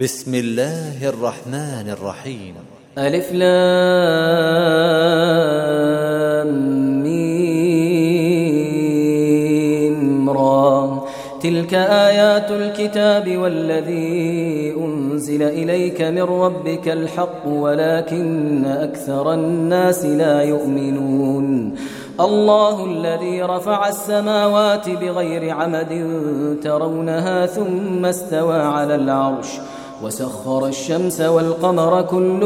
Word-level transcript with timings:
بسم 0.00 0.34
الله 0.34 1.08
الرحمن 1.08 1.90
الرحيم. 1.90 2.54
ألف 2.98 3.32
لام 3.32 3.48
ميم 7.02 8.30
را. 10.30 11.04
تلك 11.42 11.74
آيات 11.74 12.50
الكتاب 12.50 13.36
والذي 13.36 14.74
أنزل 14.76 15.42
إليك 15.42 16.02
من 16.02 16.22
ربك 16.22 16.88
الحق 16.88 17.46
ولكن 17.46 18.64
أكثر 18.64 19.34
الناس 19.34 20.04
لا 20.04 20.42
يؤمنون. 20.42 21.74
الله 22.20 22.84
الذي 22.84 23.42
رفع 23.42 23.88
السماوات 23.88 24.90
بغير 24.90 25.50
عمد 25.50 26.06
ترونها 26.62 27.46
ثم 27.46 28.06
استوى 28.06 28.60
على 28.60 28.94
العرش. 28.94 29.60
وسخر 30.02 30.66
الشمس 30.66 31.20
والقمر 31.20 32.02
كل 32.02 32.42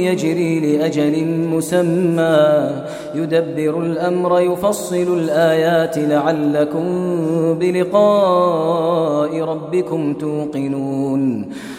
يجري 0.00 0.60
لأجل 0.60 1.24
مسمى. 1.26 2.70
يدبر 3.14 3.80
الأمر 3.80 4.40
يفصل 4.40 5.18
الآيات 5.18 5.98
لعلكم 5.98 6.84
بلقاء 7.60 9.40
ربكم 9.40 10.14
توقنون. 10.14 11.46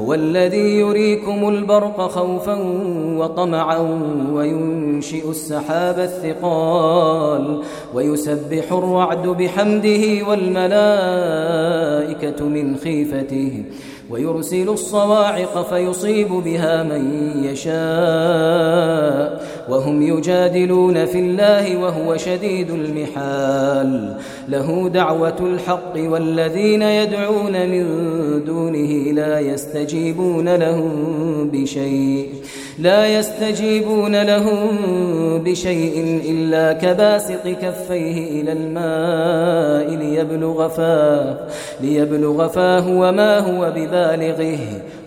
هو 0.00 0.14
الذي 0.14 0.78
يريكم 0.78 1.48
البرق 1.48 2.00
خوفا 2.00 2.54
وطمعا 3.16 3.78
وينشئ 4.32 5.30
السحاب 5.30 5.98
الثقال 5.98 7.62
ويسبح 7.94 8.72
الرعد 8.72 9.26
بحمده 9.26 10.28
والملائكة 10.28 10.74
من 12.44 12.76
خيفته 12.76 13.64
ويرسل 14.10 14.68
الصواعق 14.68 15.68
فيصيب 15.74 16.28
بها 16.28 16.82
من 16.82 17.32
يشاء 17.44 17.80
وهم 19.68 20.02
يجادلون 20.02 21.06
في 21.06 21.18
الله 21.18 21.76
وهو 21.76 22.16
شديد 22.16 22.70
المحال 22.70 24.16
له 24.48 24.88
دعوة 24.88 25.36
الحق 25.40 25.92
والذين 25.96 26.82
يدعون 26.82 27.52
من 27.52 27.84
دونه 28.44 29.12
لا 29.12 29.40
يستجيبون 29.40 29.89
لهم 30.48 31.50
بشيء. 31.52 32.28
لا 32.78 33.18
يستجيبون 33.18 34.22
لهم 34.22 34.68
بشيء 35.44 36.20
إلا 36.30 36.72
كباسط 36.72 37.48
كفيه 37.48 38.40
إلى 38.40 38.52
الماء 38.52 39.96
ليبلغ 39.96 40.68
فاه 40.68 41.38
ليبلغ 41.80 42.48
فاه 42.48 42.88
وما 42.88 43.38
هو 43.38 43.72
ببالغه. 43.76 44.58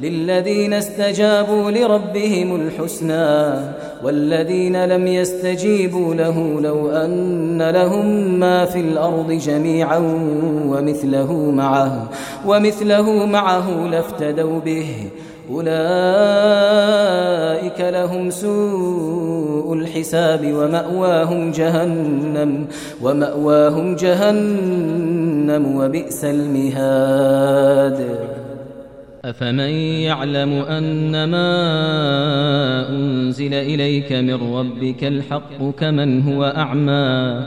للذين 0.00 0.72
استجابوا 0.72 1.70
لربهم 1.70 2.56
الحسنى 2.56 3.54
والذين 4.04 4.84
لم 4.84 5.06
يستجيبوا 5.06 6.14
له 6.14 6.60
لو 6.60 6.90
أن 6.90 7.62
لهم 7.62 8.38
ما 8.38 8.64
في 8.64 8.80
الأرض 8.80 9.32
جميعا 9.32 9.98
ومثله 10.68 11.32
معه 11.50 12.08
ومثله 12.46 13.26
معه 13.26 13.88
لافتدوا 13.90 14.60
به 14.60 14.94
أولئك 15.50 15.70
لهم 17.80 18.30
سوء 18.30 19.74
الحساب 19.74 20.52
ومأواهم 20.54 21.50
جهنم 21.50 22.66
ومأواهم 23.02 23.96
جهنم 23.96 25.76
وبئس 25.76 26.24
المهاد 26.24 28.18
أفمن 29.30 29.70
يعلم 30.08 30.52
أن 30.52 31.24
ما 31.24 31.48
أنزل 32.88 33.54
إليك 33.54 34.12
من 34.12 34.34
ربك 34.34 35.04
الحق 35.04 35.70
كمن 35.70 36.22
هو 36.22 36.44
أعمى 36.44 37.46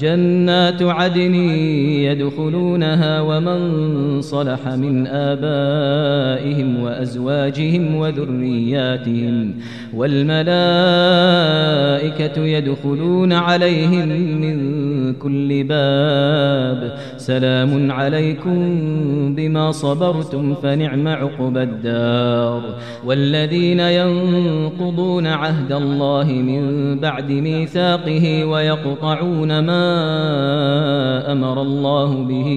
جنات 0.00 0.82
عدن 0.82 1.34
يدخلونها 2.04 3.20
ومن 3.20 4.20
صلح 4.20 4.68
من 4.68 5.06
آبائهم 5.06 6.82
وأزواجهم 6.82 7.94
وذرياتهم 7.94 9.54
والملائكة 9.94 10.48
يدخلون 12.44 13.32
عليهم 13.32 14.08
من 14.40 14.58
كل 15.14 15.64
باب 15.64 16.98
سلام 17.16 17.92
عليكم 17.92 18.58
بما 19.34 19.72
صبرتم 19.72 20.54
فنعم 20.54 21.08
عقبى 21.08 21.62
الدار 21.62 22.62
والذين 23.06 23.80
ينقضون 23.80 25.26
عهد 25.26 25.72
الله 25.72 26.24
من 26.24 26.98
بعد 26.98 27.30
ميثاقه 27.30 28.44
ويقطعون 28.44 29.58
ما 29.58 29.87
أمر 31.32 31.62
الله 31.62 32.22
به 32.22 32.48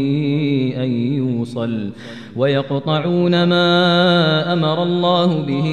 أن 0.78 0.90
يوصل. 0.92 1.92
ويقطعون 2.36 3.44
ما 3.44 4.54
أمر 4.54 4.84
الله 4.84 5.42
به 5.42 5.68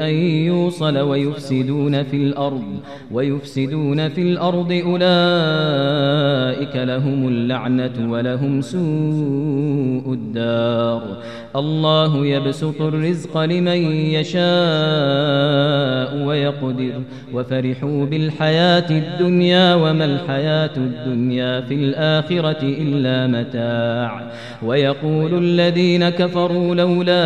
أن 0.00 0.14
يوصل 0.46 0.98
ويفسدون 0.98 2.02
في 2.02 2.16
الأرض 2.16 2.64
ويفسدون 3.12 4.08
في 4.08 4.22
الأرض 4.22 4.72
أولئك 4.72 6.76
لهم 6.76 7.28
اللعنة 7.28 8.12
ولهم 8.12 8.60
سوء 8.60 10.12
الدار. 10.12 11.02
الله 11.56 12.26
يبسط 12.26 12.82
الرزق 12.82 13.38
لمن 13.38 13.92
يشاء 13.92 14.46
ويقدر. 16.26 16.92
وفرحوا 17.34 18.04
بالحياة 18.04 18.90
الدنيا 18.90 19.74
وما 19.74 20.04
الحياة 20.04 20.70
الدنيا 20.76 21.60
في 21.60 21.74
الآخرة 21.74 22.62
إلا 22.62 23.26
متاع. 23.26 24.30
ويقول 24.62 25.34
الذين 25.76 26.08
كفروا 26.08 26.74
لولا 26.74 27.24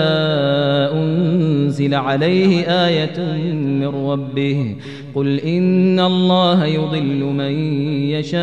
أنزل 0.93 1.95
عليه 1.95 2.65
آية 2.87 3.21
من 3.55 3.87
ربه 3.87 4.77
قل 5.15 5.41
إن 5.41 6.01
الله 6.01 6.65
يضل 6.67 7.25
من 7.25 7.53
يشاء 8.11 8.41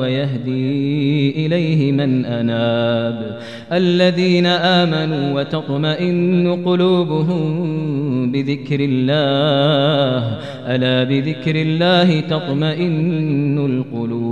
ويهدي 0.00 1.46
إليه 1.46 1.92
من 1.92 2.24
أناب 2.24 3.38
الذين 3.72 4.46
آمنوا 4.46 5.40
وتطمئن 5.40 6.62
قلوبهم 6.64 8.32
بذكر 8.32 8.80
الله 8.80 10.38
ألا 10.66 11.04
بذكر 11.04 11.56
الله 11.56 12.20
تطمئن 12.20 13.58
القلوب 13.58 14.31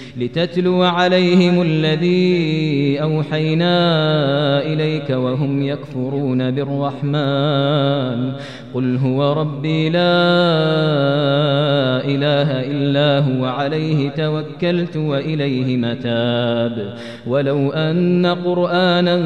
لتتلو 0.17 0.83
عليهم 0.83 1.61
الذي 1.61 3.01
أوحينا 3.01 3.75
إليك 4.61 5.09
وهم 5.09 5.63
يكفرون 5.63 6.51
بالرحمن. 6.51 8.33
قل 8.73 8.97
هو 8.97 9.33
ربي 9.33 9.89
لا 9.89 11.70
إله 12.05 12.61
إلا 12.71 13.19
هو 13.19 13.45
عليه 13.45 14.09
توكلت 14.09 14.97
وإليه 14.97 15.77
متاب. 15.77 16.93
ولو 17.27 17.71
أن 17.71 18.25
قرآنا 18.25 19.21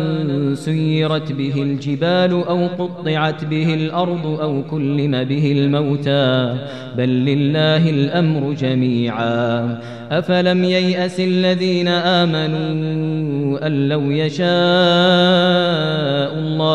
سيرت 0.55 1.31
به 1.31 1.61
الجبال 1.61 2.31
أو 2.31 2.67
قطعت 2.67 3.45
به 3.45 3.73
الأرض 3.73 4.25
أو 4.41 4.63
كلم 4.63 5.23
به 5.23 5.51
الموتى. 5.51 6.55
بل 6.97 7.09
لله 7.09 7.89
الأمر 7.89 8.53
جميعا. 8.53 9.79
أفلم 10.11 10.63
ييأس 10.63 11.19
الذين 11.19 11.87
آمنوا 11.87 13.67
أن 13.67 13.89
لو 13.89 14.11
يشاء 14.11 14.45
الله 16.39 16.74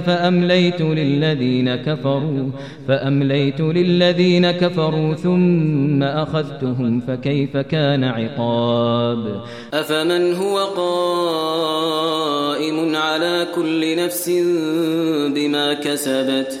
فأمليت 0.00 0.80
للذين 0.80 1.76
كفروا 1.76 2.50
فأمليت 2.88 3.60
للذين 3.60 4.50
كفروا 4.50 5.14
ثم 5.14 6.02
أخذتهم 6.02 7.00
فكيف 7.00 7.56
كان 7.56 8.04
عقاب؟ 8.04 9.40
أفمن 9.74 10.34
هو 10.34 10.58
قائم 10.58 12.06
على 12.96 13.46
كل 13.54 13.96
نفس 13.96 14.30
بما 15.34 15.74
كسبت؟ 15.74 16.60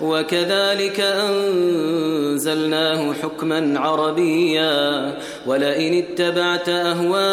وكذلك 0.00 1.00
أنزلناه 1.00 3.12
حكما 3.12 3.80
عربيا 3.80 5.14
ولئن 5.46 5.94
اتبعت 5.94 6.68
أهواءهم 6.68 7.24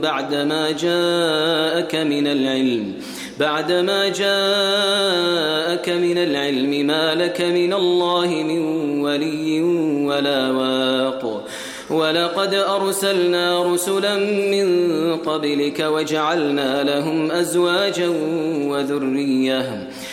بعدما 0.00 0.70
جاءك 0.70 1.94
من 1.94 2.26
العلم 2.26 2.94
بعدما 3.40 4.08
جاءك 4.08 5.88
من 5.88 6.18
العلم 6.18 6.86
ما 6.86 7.14
لك 7.14 7.40
من 7.40 7.72
الله 7.72 8.26
من 8.26 8.60
ولي 9.00 9.62
ولا 10.06 10.50
واق. 10.50 11.46
ولقد 11.90 12.54
أرسلنا 12.54 13.72
رسلا 13.72 14.16
من 14.50 14.66
قبلك 15.16 15.80
وجعلنا 15.80 16.82
لهم 16.82 17.30
أزواجا 17.30 18.08
وذرية. 18.70 19.88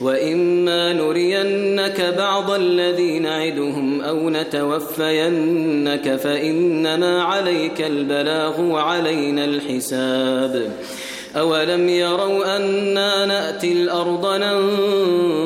وإما 0.00 0.92
نرينك 0.92 2.14
بعض 2.18 2.50
الذي 2.50 3.18
نعدهم 3.18 4.00
أو 4.00 4.30
نتوفينك 4.30 6.16
فإنما 6.16 7.22
عليك 7.22 7.80
البلاغ 7.80 8.60
وعلينا 8.60 9.44
الحساب. 9.44 10.72
أولم 11.36 11.88
يروا 11.88 12.56
أنا 12.56 13.26
نأتي 13.26 13.72
الأرض 13.72 14.26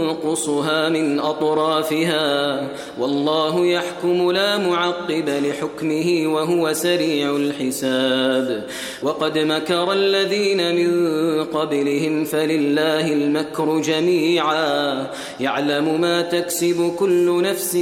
ننقصها 0.09 0.89
من 0.89 1.21
أطرافها 1.21 2.69
والله 2.99 3.67
يحكم 3.67 4.31
لا 4.33 4.59
معقب 4.59 5.29
لحكمه 5.29 6.35
وهو 6.35 6.73
سريع 6.73 7.37
الحساب. 7.37 8.65
وقد 9.03 9.39
مكر 9.39 9.93
الذين 9.93 10.75
من 10.77 11.45
قبلهم 11.45 12.25
فلله 12.25 13.13
المكر 13.13 13.81
جميعا. 13.81 15.07
يعلم 15.41 16.01
ما 16.01 16.23
تكسب 16.23 16.95
كل 16.99 17.43
نفس 17.43 17.79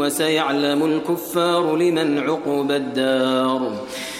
وسيعلم 0.00 0.84
الكفار 0.84 1.76
لمن 1.76 2.18
عقب 2.18 2.70
الدار. 2.70 3.72